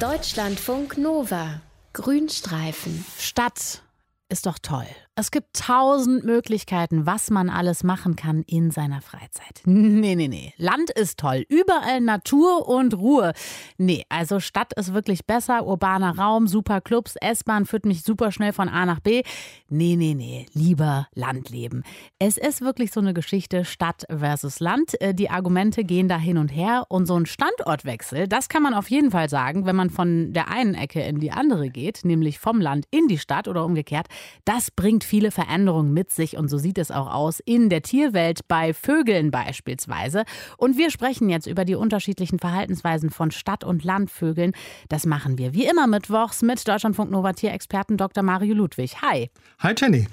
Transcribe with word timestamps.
Deutschlandfunk 0.00 0.96
Nova. 0.96 1.60
Grünstreifen. 1.92 3.04
Stadt 3.18 3.82
ist 4.30 4.46
doch 4.46 4.58
toll. 4.58 4.86
Es 5.20 5.30
gibt 5.30 5.54
tausend 5.54 6.24
Möglichkeiten, 6.24 7.04
was 7.04 7.28
man 7.28 7.50
alles 7.50 7.84
machen 7.84 8.16
kann 8.16 8.42
in 8.46 8.70
seiner 8.70 9.02
Freizeit. 9.02 9.60
Nee, 9.66 10.14
nee, 10.14 10.28
nee. 10.28 10.54
Land 10.56 10.88
ist 10.88 11.18
toll. 11.18 11.44
Überall 11.50 12.00
Natur 12.00 12.66
und 12.66 12.94
Ruhe. 12.96 13.34
Nee, 13.76 14.06
also 14.08 14.40
Stadt 14.40 14.72
ist 14.72 14.94
wirklich 14.94 15.26
besser. 15.26 15.66
Urbaner 15.66 16.16
Raum, 16.16 16.46
super 16.48 16.80
Clubs, 16.80 17.16
S-Bahn 17.20 17.66
führt 17.66 17.84
mich 17.84 18.02
super 18.02 18.32
schnell 18.32 18.54
von 18.54 18.70
A 18.70 18.86
nach 18.86 19.00
B. 19.00 19.22
Nee, 19.68 19.96
nee, 19.96 20.14
nee. 20.14 20.46
Lieber 20.54 21.06
Landleben. 21.14 21.84
Es 22.18 22.38
ist 22.38 22.62
wirklich 22.62 22.90
so 22.90 23.00
eine 23.00 23.12
Geschichte 23.12 23.66
Stadt 23.66 24.06
versus 24.08 24.58
Land. 24.58 24.98
Äh, 25.02 25.12
die 25.12 25.28
Argumente 25.28 25.84
gehen 25.84 26.08
da 26.08 26.16
hin 26.16 26.38
und 26.38 26.48
her. 26.48 26.86
Und 26.88 27.04
so 27.04 27.16
ein 27.16 27.26
Standortwechsel, 27.26 28.26
das 28.26 28.48
kann 28.48 28.62
man 28.62 28.72
auf 28.72 28.88
jeden 28.88 29.10
Fall 29.10 29.28
sagen, 29.28 29.66
wenn 29.66 29.76
man 29.76 29.90
von 29.90 30.32
der 30.32 30.48
einen 30.48 30.74
Ecke 30.74 31.02
in 31.02 31.20
die 31.20 31.30
andere 31.30 31.68
geht, 31.68 32.06
nämlich 32.06 32.38
vom 32.38 32.58
Land 32.58 32.86
in 32.90 33.06
die 33.06 33.18
Stadt 33.18 33.48
oder 33.48 33.66
umgekehrt. 33.66 34.06
Das 34.46 34.70
bringt 34.70 35.09
viele 35.10 35.32
Veränderungen 35.32 35.92
mit 35.92 36.12
sich 36.12 36.36
und 36.36 36.48
so 36.48 36.56
sieht 36.56 36.78
es 36.78 36.92
auch 36.92 37.12
aus 37.12 37.40
in 37.40 37.68
der 37.68 37.82
Tierwelt 37.82 38.46
bei 38.46 38.72
Vögeln 38.72 39.32
beispielsweise. 39.32 40.22
Und 40.56 40.78
wir 40.78 40.92
sprechen 40.92 41.28
jetzt 41.28 41.48
über 41.48 41.64
die 41.64 41.74
unterschiedlichen 41.74 42.38
Verhaltensweisen 42.38 43.10
von 43.10 43.32
Stadt- 43.32 43.64
und 43.64 43.82
Landvögeln. 43.82 44.52
Das 44.88 45.06
machen 45.06 45.36
wir 45.36 45.52
wie 45.52 45.66
immer 45.66 45.88
mittwochs 45.88 46.42
mit 46.42 46.66
Deutschlandfunk 46.66 47.10
Nova 47.10 47.32
Tierexperten 47.32 47.96
Dr. 47.96 48.22
Mario 48.22 48.54
Ludwig. 48.54 49.02
Hi. 49.02 49.30
Hi 49.58 49.74
Jenny. 49.76 50.06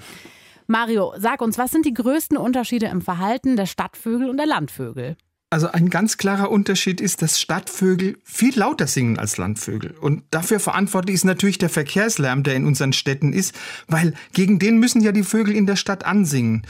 Mario, 0.66 1.14
sag 1.16 1.40
uns, 1.42 1.58
was 1.58 1.70
sind 1.70 1.86
die 1.86 1.94
größten 1.94 2.36
Unterschiede 2.36 2.86
im 2.86 3.00
Verhalten 3.00 3.56
der 3.56 3.66
Stadtvögel 3.66 4.28
und 4.28 4.36
der 4.36 4.46
Landvögel? 4.46 5.16
Also 5.50 5.72
ein 5.72 5.88
ganz 5.88 6.18
klarer 6.18 6.50
Unterschied 6.50 7.00
ist, 7.00 7.22
dass 7.22 7.40
Stadtvögel 7.40 8.18
viel 8.22 8.58
lauter 8.58 8.86
singen 8.86 9.18
als 9.18 9.38
Landvögel. 9.38 9.92
Und 9.92 10.22
dafür 10.30 10.60
verantwortlich 10.60 11.14
ist 11.14 11.24
natürlich 11.24 11.56
der 11.56 11.70
Verkehrslärm, 11.70 12.42
der 12.42 12.54
in 12.54 12.66
unseren 12.66 12.92
Städten 12.92 13.32
ist, 13.32 13.54
weil 13.86 14.12
gegen 14.34 14.58
den 14.58 14.78
müssen 14.78 15.00
ja 15.00 15.10
die 15.10 15.22
Vögel 15.22 15.56
in 15.56 15.64
der 15.64 15.76
Stadt 15.76 16.04
ansingen. 16.04 16.66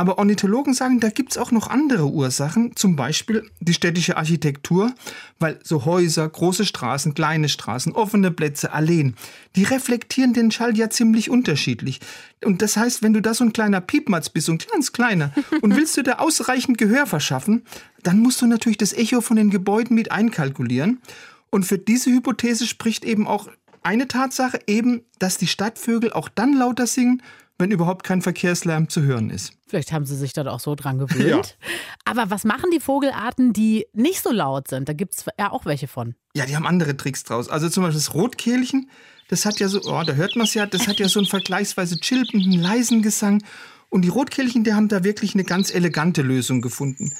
Aber 0.00 0.16
Ornithologen 0.16 0.72
sagen, 0.72 0.98
da 0.98 1.10
gibt's 1.10 1.36
auch 1.36 1.50
noch 1.50 1.68
andere 1.68 2.06
Ursachen, 2.06 2.74
zum 2.74 2.96
Beispiel 2.96 3.44
die 3.60 3.74
städtische 3.74 4.16
Architektur, 4.16 4.94
weil 5.38 5.58
so 5.62 5.84
Häuser, 5.84 6.26
große 6.26 6.64
Straßen, 6.64 7.12
kleine 7.12 7.50
Straßen, 7.50 7.92
offene 7.92 8.30
Plätze, 8.30 8.72
Alleen, 8.72 9.14
die 9.56 9.64
reflektieren 9.64 10.32
den 10.32 10.50
Schall 10.52 10.74
ja 10.74 10.88
ziemlich 10.88 11.28
unterschiedlich. 11.28 12.00
Und 12.42 12.62
das 12.62 12.78
heißt, 12.78 13.02
wenn 13.02 13.12
du 13.12 13.20
da 13.20 13.34
so 13.34 13.44
ein 13.44 13.52
kleiner 13.52 13.82
Piepmatz 13.82 14.30
bist, 14.30 14.46
so 14.46 14.52
ein 14.52 14.58
ganz 14.72 14.92
kleiner, 14.92 15.34
und 15.60 15.76
willst 15.76 15.98
du 15.98 16.02
da 16.02 16.12
ausreichend 16.14 16.78
Gehör 16.78 17.04
verschaffen, 17.04 17.66
dann 18.02 18.20
musst 18.20 18.40
du 18.40 18.46
natürlich 18.46 18.78
das 18.78 18.94
Echo 18.94 19.20
von 19.20 19.36
den 19.36 19.50
Gebäuden 19.50 19.94
mit 19.94 20.12
einkalkulieren. 20.12 21.02
Und 21.50 21.64
für 21.64 21.76
diese 21.76 22.10
Hypothese 22.10 22.66
spricht 22.66 23.04
eben 23.04 23.26
auch 23.26 23.48
eine 23.82 24.08
Tatsache, 24.08 24.60
eben, 24.66 25.02
dass 25.18 25.38
die 25.38 25.46
Stadtvögel 25.46 26.12
auch 26.12 26.28
dann 26.28 26.54
lauter 26.54 26.86
singen, 26.86 27.22
wenn 27.60 27.70
überhaupt 27.70 28.04
kein 28.04 28.22
Verkehrslärm 28.22 28.88
zu 28.88 29.02
hören 29.02 29.30
ist. 29.30 29.52
Vielleicht 29.68 29.92
haben 29.92 30.06
sie 30.06 30.16
sich 30.16 30.32
dann 30.32 30.48
auch 30.48 30.60
so 30.60 30.74
dran 30.74 30.98
gewöhnt. 30.98 31.56
Ja. 31.66 31.70
Aber 32.06 32.30
was 32.30 32.44
machen 32.44 32.70
die 32.72 32.80
Vogelarten, 32.80 33.52
die 33.52 33.86
nicht 33.92 34.22
so 34.22 34.32
laut 34.32 34.68
sind? 34.68 34.88
Da 34.88 34.94
gibt 34.94 35.14
es 35.14 35.26
ja 35.38 35.52
auch 35.52 35.64
welche 35.66 35.86
von. 35.86 36.14
Ja, 36.34 36.46
die 36.46 36.56
haben 36.56 36.66
andere 36.66 36.96
Tricks 36.96 37.22
draus. 37.22 37.48
Also 37.48 37.68
zum 37.68 37.84
Beispiel 37.84 38.00
das 38.00 38.14
Rotkehlchen, 38.14 38.90
das 39.28 39.44
hat 39.44 39.60
ja 39.60 39.68
so, 39.68 39.80
oh, 39.84 40.02
da 40.04 40.14
hört 40.14 40.34
man 40.34 40.46
es 40.46 40.54
ja, 40.54 40.66
das 40.66 40.88
hat 40.88 40.98
ja 40.98 41.08
so 41.08 41.20
einen 41.20 41.28
vergleichsweise 41.28 42.00
chilpenden, 42.00 42.52
leisen 42.52 43.02
Gesang. 43.02 43.44
Und 43.90 44.02
die 44.02 44.08
Rotkehlchen, 44.08 44.64
die 44.64 44.72
haben 44.72 44.88
da 44.88 45.04
wirklich 45.04 45.34
eine 45.34 45.44
ganz 45.44 45.72
elegante 45.72 46.22
Lösung 46.22 46.62
gefunden. 46.62 47.12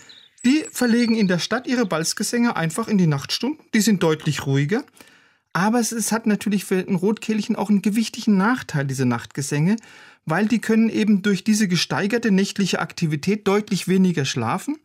Die 0.44 0.64
verlegen 0.72 1.16
in 1.16 1.28
der 1.28 1.38
Stadt 1.38 1.66
ihre 1.66 1.86
Balzgesänge 1.86 2.56
einfach 2.56 2.88
in 2.88 2.98
die 2.98 3.06
Nachtstunden. 3.06 3.64
Die 3.74 3.80
sind 3.80 4.02
deutlich 4.02 4.46
ruhiger. 4.46 4.82
Aber 5.52 5.80
es, 5.80 5.92
es 5.92 6.12
hat 6.12 6.26
natürlich 6.26 6.64
für 6.64 6.78
ein 6.78 6.94
Rotkehlchen 6.94 7.56
auch 7.56 7.70
einen 7.70 7.82
gewichtigen 7.82 8.36
Nachteil, 8.36 8.86
diese 8.86 9.06
Nachtgesänge 9.06 9.76
weil 10.26 10.46
die 10.46 10.60
können 10.60 10.88
eben 10.88 11.22
durch 11.22 11.44
diese 11.44 11.68
gesteigerte 11.68 12.30
nächtliche 12.30 12.80
Aktivität 12.80 13.46
deutlich 13.46 13.88
weniger 13.88 14.24
schlafen. 14.24 14.76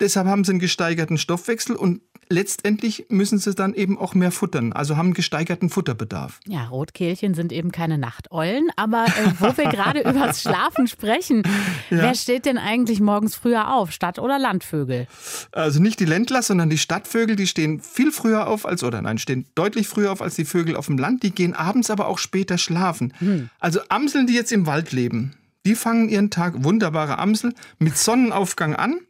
Deshalb 0.00 0.28
haben 0.28 0.44
sie 0.44 0.52
einen 0.52 0.60
gesteigerten 0.60 1.18
Stoffwechsel 1.18 1.74
und 1.74 2.02
letztendlich 2.30 3.06
müssen 3.08 3.38
sie 3.38 3.54
dann 3.54 3.74
eben 3.74 3.98
auch 3.98 4.14
mehr 4.14 4.30
futtern, 4.30 4.72
also 4.72 4.96
haben 4.96 5.06
einen 5.06 5.14
gesteigerten 5.14 5.70
Futterbedarf. 5.70 6.40
Ja, 6.46 6.68
Rotkehlchen 6.68 7.34
sind 7.34 7.52
eben 7.52 7.72
keine 7.72 7.98
Nachteulen, 7.98 8.68
aber 8.76 9.06
äh, 9.06 9.32
wo 9.38 9.56
wir 9.56 9.70
gerade 9.70 10.00
übers 10.08 10.42
Schlafen 10.42 10.86
sprechen, 10.86 11.42
ja. 11.90 11.98
wer 11.98 12.14
steht 12.14 12.46
denn 12.46 12.58
eigentlich 12.58 13.00
morgens 13.00 13.34
früher 13.34 13.74
auf, 13.74 13.92
Stadt- 13.92 14.18
oder 14.18 14.38
Landvögel? 14.38 15.06
Also 15.52 15.80
nicht 15.80 16.00
die 16.00 16.04
Ländler, 16.04 16.42
sondern 16.42 16.70
die 16.70 16.78
Stadtvögel, 16.78 17.36
die 17.36 17.46
stehen 17.46 17.80
viel 17.80 18.12
früher 18.12 18.46
auf 18.46 18.66
als, 18.66 18.84
oder 18.84 19.02
nein, 19.02 19.18
stehen 19.18 19.46
deutlich 19.54 19.88
früher 19.88 20.12
auf 20.12 20.22
als 20.22 20.36
die 20.36 20.44
Vögel 20.44 20.76
auf 20.76 20.86
dem 20.86 20.98
Land, 20.98 21.22
die 21.22 21.30
gehen 21.30 21.54
abends 21.54 21.90
aber 21.90 22.08
auch 22.08 22.18
später 22.18 22.58
schlafen. 22.58 23.12
Hm. 23.18 23.50
Also 23.58 23.80
Amseln, 23.88 24.26
die 24.26 24.34
jetzt 24.34 24.52
im 24.52 24.66
Wald 24.66 24.92
leben, 24.92 25.34
die 25.66 25.74
fangen 25.74 26.08
ihren 26.08 26.30
Tag, 26.30 26.64
wunderbare 26.64 27.18
Amsel, 27.18 27.54
mit 27.78 27.98
Sonnenaufgang 27.98 28.74
an 28.74 29.00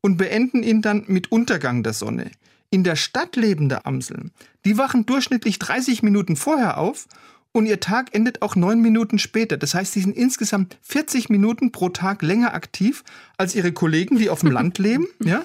und 0.00 0.16
beenden 0.16 0.62
ihn 0.62 0.82
dann 0.82 1.04
mit 1.08 1.32
Untergang 1.32 1.82
der 1.82 1.92
Sonne. 1.92 2.30
In 2.70 2.84
der 2.84 2.96
Stadt 2.96 3.36
lebende 3.36 3.86
Amseln, 3.86 4.32
die 4.64 4.76
wachen 4.78 5.06
durchschnittlich 5.06 5.58
30 5.58 6.02
Minuten 6.02 6.36
vorher 6.36 6.78
auf 6.78 7.06
und 7.52 7.66
ihr 7.66 7.80
Tag 7.80 8.14
endet 8.14 8.42
auch 8.42 8.54
neun 8.54 8.80
Minuten 8.80 9.18
später. 9.18 9.56
Das 9.56 9.74
heißt, 9.74 9.92
sie 9.92 10.00
sind 10.00 10.16
insgesamt 10.16 10.76
40 10.82 11.30
Minuten 11.30 11.72
pro 11.72 11.88
Tag 11.88 12.22
länger 12.22 12.54
aktiv 12.54 13.02
als 13.38 13.54
ihre 13.54 13.72
Kollegen, 13.72 14.18
die 14.18 14.30
auf 14.30 14.40
dem 14.40 14.50
Land 14.50 14.78
leben. 14.80 15.06
Ja? 15.24 15.42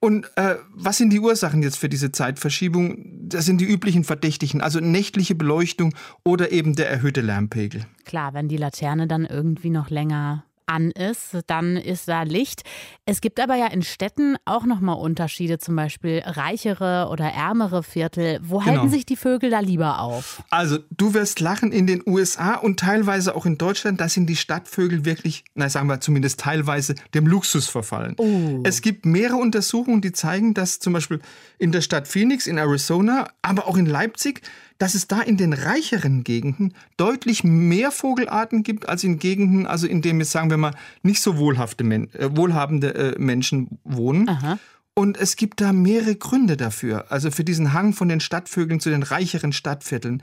Und 0.00 0.30
äh, 0.36 0.54
was 0.72 0.98
sind 0.98 1.10
die 1.10 1.18
Ursachen 1.18 1.62
jetzt 1.62 1.76
für 1.76 1.88
diese 1.88 2.12
Zeitverschiebung? 2.12 3.28
Das 3.28 3.44
sind 3.44 3.60
die 3.60 3.64
üblichen 3.64 4.04
Verdächtigen, 4.04 4.60
also 4.60 4.78
nächtliche 4.78 5.34
Beleuchtung 5.34 5.92
oder 6.24 6.52
eben 6.52 6.76
der 6.76 6.88
erhöhte 6.88 7.20
Lärmpegel. 7.20 7.84
Klar, 8.04 8.32
wenn 8.34 8.48
die 8.48 8.56
Laterne 8.56 9.08
dann 9.08 9.24
irgendwie 9.24 9.70
noch 9.70 9.90
länger 9.90 10.44
an 10.68 10.90
ist, 10.90 11.38
dann 11.46 11.76
ist 11.76 12.08
da 12.08 12.22
Licht. 12.22 12.62
Es 13.06 13.20
gibt 13.20 13.40
aber 13.40 13.56
ja 13.56 13.66
in 13.66 13.82
Städten 13.82 14.36
auch 14.44 14.64
nochmal 14.64 14.96
Unterschiede, 14.96 15.58
zum 15.58 15.76
Beispiel 15.76 16.22
reichere 16.24 17.08
oder 17.10 17.26
ärmere 17.26 17.82
Viertel. 17.82 18.38
Wo 18.42 18.58
genau. 18.58 18.72
halten 18.72 18.90
sich 18.90 19.06
die 19.06 19.16
Vögel 19.16 19.50
da 19.50 19.60
lieber 19.60 20.00
auf? 20.00 20.42
Also 20.50 20.78
du 20.90 21.14
wirst 21.14 21.40
lachen, 21.40 21.72
in 21.72 21.86
den 21.86 22.02
USA 22.06 22.54
und 22.54 22.80
teilweise 22.80 23.34
auch 23.34 23.46
in 23.46 23.58
Deutschland, 23.58 24.00
da 24.00 24.08
sind 24.08 24.26
die 24.26 24.36
Stadtvögel 24.36 25.04
wirklich, 25.04 25.44
na 25.54 25.68
sagen 25.68 25.88
wir 25.88 26.00
zumindest 26.00 26.40
teilweise, 26.40 26.94
dem 27.14 27.26
Luxus 27.26 27.68
verfallen. 27.68 28.14
Oh. 28.18 28.60
Es 28.64 28.82
gibt 28.82 29.06
mehrere 29.06 29.36
Untersuchungen, 29.36 30.00
die 30.00 30.12
zeigen, 30.12 30.54
dass 30.54 30.78
zum 30.78 30.92
Beispiel 30.92 31.20
in 31.58 31.72
der 31.72 31.80
Stadt 31.80 32.06
Phoenix 32.06 32.46
in 32.46 32.58
Arizona, 32.58 33.28
aber 33.42 33.66
auch 33.66 33.76
in 33.76 33.86
Leipzig, 33.86 34.42
dass 34.78 34.94
es 34.94 35.08
da 35.08 35.20
in 35.20 35.36
den 35.36 35.52
reicheren 35.52 36.22
Gegenden 36.24 36.74
deutlich 36.96 37.42
mehr 37.42 37.90
Vogelarten 37.90 38.62
gibt 38.62 38.88
als 38.88 39.02
in 39.04 39.18
Gegenden, 39.18 39.66
also 39.66 39.86
in 39.86 40.02
denen 40.02 40.20
jetzt 40.20 40.30
sagen 40.30 40.50
wir 40.50 40.56
mal 40.58 40.74
nicht 41.02 41.22
so 41.22 41.38
wohlhafte, 41.38 41.84
äh, 41.84 42.36
wohlhabende 42.36 42.94
äh, 42.94 43.18
Menschen 43.18 43.78
wohnen. 43.84 44.28
Aha. 44.28 44.58
Und 44.94 45.16
es 45.16 45.36
gibt 45.36 45.60
da 45.60 45.72
mehrere 45.72 46.16
Gründe 46.16 46.56
dafür, 46.56 47.12
also 47.12 47.30
für 47.30 47.44
diesen 47.44 47.72
Hang 47.72 47.92
von 47.92 48.08
den 48.08 48.20
Stadtvögeln 48.20 48.80
zu 48.80 48.90
den 48.90 49.04
reicheren 49.04 49.52
Stadtvierteln. 49.52 50.22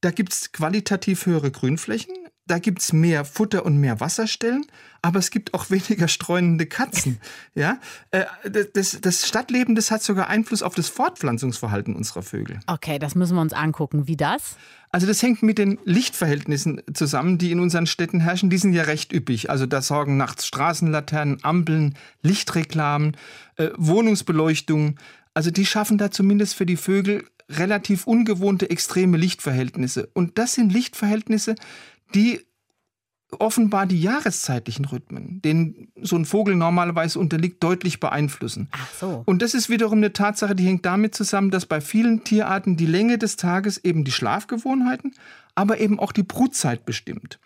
Da 0.00 0.10
gibt 0.10 0.32
es 0.32 0.52
qualitativ 0.52 1.26
höhere 1.26 1.50
Grünflächen, 1.50 2.14
da 2.46 2.58
gibt 2.58 2.80
es 2.80 2.92
mehr 2.92 3.24
Futter 3.24 3.66
und 3.66 3.78
mehr 3.78 4.00
Wasserstellen, 4.00 4.66
aber 5.02 5.18
es 5.18 5.30
gibt 5.30 5.54
auch 5.54 5.70
weniger 5.70 6.08
streunende 6.08 6.66
Katzen. 6.66 7.20
Ja? 7.54 7.78
Äh, 8.10 8.24
das, 8.72 9.00
das 9.00 9.26
Stadtleben, 9.26 9.74
das 9.74 9.90
hat 9.90 10.02
sogar 10.02 10.28
Einfluss 10.28 10.62
auf 10.62 10.74
das 10.74 10.88
Fortpflanzungsverhalten 10.88 11.94
unserer 11.94 12.22
Vögel. 12.22 12.60
Okay, 12.66 12.98
das 12.98 13.14
müssen 13.14 13.34
wir 13.34 13.40
uns 13.40 13.52
angucken. 13.52 14.06
Wie 14.06 14.16
das? 14.16 14.56
Also 14.90 15.06
das 15.06 15.22
hängt 15.22 15.42
mit 15.42 15.58
den 15.58 15.78
Lichtverhältnissen 15.84 16.80
zusammen, 16.94 17.38
die 17.38 17.50
in 17.50 17.60
unseren 17.60 17.86
Städten 17.86 18.20
herrschen. 18.20 18.50
Die 18.50 18.58
sind 18.58 18.72
ja 18.72 18.84
recht 18.84 19.12
üppig. 19.12 19.50
Also 19.50 19.66
da 19.66 19.82
sorgen 19.82 20.16
nachts 20.16 20.46
Straßenlaternen, 20.46 21.42
Ampeln, 21.42 21.94
Lichtreklamen, 22.22 23.16
äh, 23.56 23.70
Wohnungsbeleuchtung. 23.76 24.96
Also 25.34 25.50
die 25.50 25.66
schaffen 25.66 25.98
da 25.98 26.10
zumindest 26.10 26.54
für 26.54 26.66
die 26.66 26.76
Vögel 26.76 27.24
relativ 27.50 28.06
ungewohnte 28.06 28.70
extreme 28.70 29.16
Lichtverhältnisse. 29.16 30.08
Und 30.14 30.38
das 30.38 30.54
sind 30.54 30.72
Lichtverhältnisse, 30.72 31.54
die 32.14 32.40
offenbar 33.38 33.86
die 33.86 34.00
jahreszeitlichen 34.00 34.84
Rhythmen, 34.84 35.42
denen 35.42 35.88
so 36.00 36.16
ein 36.16 36.24
Vogel 36.24 36.54
normalerweise 36.54 37.18
unterliegt, 37.18 37.62
deutlich 37.62 37.98
beeinflussen. 37.98 38.68
Ach 38.70 38.94
so. 38.94 39.22
Und 39.26 39.42
das 39.42 39.54
ist 39.54 39.68
wiederum 39.68 39.98
eine 39.98 40.12
Tatsache, 40.12 40.54
die 40.54 40.64
hängt 40.64 40.86
damit 40.86 41.14
zusammen, 41.14 41.50
dass 41.50 41.66
bei 41.66 41.80
vielen 41.80 42.24
Tierarten 42.24 42.76
die 42.76 42.86
Länge 42.86 43.18
des 43.18 43.36
Tages 43.36 43.78
eben 43.78 44.04
die 44.04 44.12
Schlafgewohnheiten, 44.12 45.14
aber 45.54 45.80
eben 45.80 45.98
auch 45.98 46.12
die 46.12 46.22
Brutzeit 46.22 46.86
bestimmt. 46.86 47.38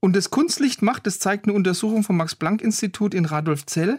Und 0.00 0.14
das 0.14 0.30
Kunstlicht 0.30 0.82
macht, 0.82 1.06
das 1.06 1.18
zeigt 1.18 1.46
eine 1.46 1.54
Untersuchung 1.54 2.04
vom 2.04 2.16
Max-Planck-Institut 2.18 3.14
in 3.14 3.24
Radolfzell, 3.24 3.98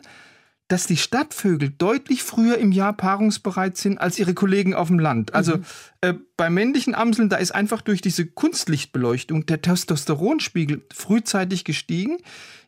dass 0.70 0.88
die 0.88 0.98
Stadtvögel 0.98 1.72
deutlich 1.72 2.24
früher 2.24 2.58
im 2.58 2.72
Jahr 2.72 2.94
paarungsbereit 2.94 3.76
sind 3.76 3.98
als 4.00 4.18
ihre 4.20 4.34
Kollegen 4.34 4.74
auf 4.74 4.88
dem 4.88 5.00
Land. 5.00 5.34
Also 5.34 5.58
mhm. 5.58 5.66
äh, 6.02 6.14
bei 6.38 6.50
männlichen 6.50 6.96
Amseln, 6.96 7.28
da 7.28 7.36
ist 7.38 7.52
einfach 7.52 7.82
durch 7.82 8.02
diese 8.02 8.26
Kunstlichtbeleuchtung 8.26 9.46
der 9.48 9.62
Testosteronspiegel 9.62 10.86
frühzeitig 10.94 11.66
gestiegen. 11.66 12.18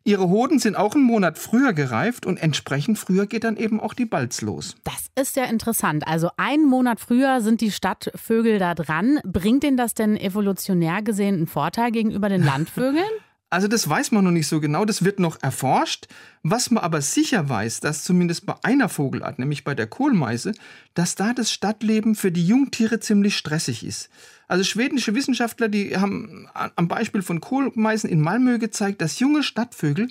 Ihre 0.03 0.29
Hoden 0.29 0.57
sind 0.57 0.75
auch 0.75 0.95
einen 0.95 1.03
Monat 1.03 1.37
früher 1.37 1.73
gereift 1.73 2.25
und 2.25 2.37
entsprechend 2.37 2.97
früher 2.97 3.27
geht 3.27 3.43
dann 3.43 3.55
eben 3.55 3.79
auch 3.79 3.93
die 3.93 4.05
Balz 4.05 4.41
los. 4.41 4.75
Das 4.83 5.11
ist 5.15 5.35
ja 5.35 5.43
interessant. 5.43 6.07
Also 6.07 6.31
einen 6.37 6.65
Monat 6.65 6.99
früher 6.99 7.39
sind 7.41 7.61
die 7.61 7.69
Stadtvögel 7.69 8.57
da 8.57 8.73
dran. 8.73 9.19
Bringt 9.23 9.61
denn 9.61 9.77
das 9.77 9.93
denn 9.93 10.17
evolutionär 10.17 11.03
gesehen 11.03 11.35
einen 11.35 11.47
Vorteil 11.47 11.91
gegenüber 11.91 12.29
den 12.29 12.43
Landvögeln? 12.45 13.05
Also 13.51 13.67
das 13.67 13.87
weiß 13.87 14.11
man 14.11 14.23
noch 14.23 14.31
nicht 14.31 14.47
so 14.47 14.61
genau, 14.61 14.85
das 14.85 15.03
wird 15.03 15.19
noch 15.19 15.43
erforscht. 15.43 16.07
Was 16.41 16.71
man 16.71 16.83
aber 16.85 17.01
sicher 17.01 17.49
weiß, 17.49 17.81
dass 17.81 18.05
zumindest 18.05 18.45
bei 18.45 18.55
einer 18.63 18.87
Vogelart, 18.87 19.39
nämlich 19.39 19.65
bei 19.65 19.75
der 19.75 19.87
Kohlmeise, 19.87 20.53
dass 20.93 21.15
da 21.15 21.33
das 21.33 21.51
Stadtleben 21.51 22.15
für 22.15 22.31
die 22.31 22.47
Jungtiere 22.47 23.01
ziemlich 23.01 23.35
stressig 23.35 23.85
ist. 23.85 24.09
Also 24.47 24.63
schwedische 24.63 25.15
Wissenschaftler, 25.15 25.67
die 25.67 25.97
haben 25.97 26.47
am 26.53 26.87
Beispiel 26.87 27.21
von 27.21 27.41
Kohlmeisen 27.41 28.09
in 28.09 28.21
Malmö 28.21 28.57
gezeigt, 28.57 29.01
dass 29.01 29.19
junge 29.19 29.43
Stadtvögel, 29.43 30.07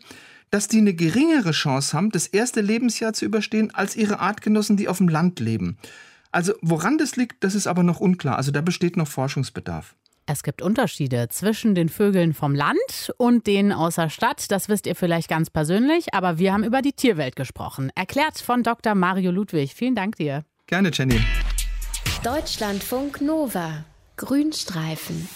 dass 0.51 0.69
die 0.69 0.79
eine 0.79 0.93
geringere 0.93 1.53
Chance 1.53 1.97
haben, 1.97 2.11
das 2.11 2.27
erste 2.27 2.61
Lebensjahr 2.61 3.15
zu 3.15 3.25
überstehen, 3.25 3.75
als 3.75 3.97
ihre 3.97 4.21
Artgenossen, 4.21 4.77
die 4.77 4.89
auf 4.89 4.99
dem 4.99 5.09
Land 5.09 5.41
leben. 5.41 5.79
Also 6.31 6.53
woran 6.61 6.99
das 6.99 7.17
liegt, 7.17 7.43
das 7.43 7.55
ist 7.55 7.67
aber 7.67 7.85
noch 7.85 8.01
unklar. 8.01 8.37
Also 8.37 8.51
da 8.51 8.61
besteht 8.61 8.99
noch 8.99 9.09
Forschungsbedarf. 9.09 9.95
Es 10.33 10.45
gibt 10.45 10.63
Unterschiede 10.63 11.29
zwischen 11.29 11.75
den 11.75 11.89
Vögeln 11.89 12.35
vom 12.35 12.55
Land 12.55 13.13
und 13.17 13.49
denen 13.49 13.73
aus 13.73 13.97
der 13.97 14.11
Stadt. 14.11 14.49
Das 14.53 14.69
wisst 14.69 14.87
ihr 14.87 14.95
vielleicht 14.95 15.29
ganz 15.29 15.51
persönlich, 15.51 16.15
aber 16.15 16.39
wir 16.39 16.53
haben 16.53 16.63
über 16.63 16.83
die 16.83 16.93
Tierwelt 16.93 17.35
gesprochen. 17.35 17.91
Erklärt 17.97 18.39
von 18.39 18.63
Dr. 18.63 18.95
Mario 18.95 19.33
Ludwig. 19.33 19.75
Vielen 19.75 19.97
Dank 19.97 20.15
dir. 20.15 20.45
Gerne, 20.69 20.93
Jenny. 20.93 21.21
Deutschlandfunk 22.23 23.21
Nova. 23.21 23.85
Grünstreifen. 24.17 25.29